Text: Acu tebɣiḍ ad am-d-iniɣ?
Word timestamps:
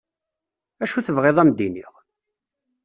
Acu 0.83 0.99
tebɣiḍ 1.05 1.27
ad 1.37 1.41
am-d-iniɣ? 1.43 1.93